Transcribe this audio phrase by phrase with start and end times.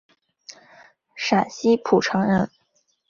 [1.15, 2.49] 陕西蒲城人。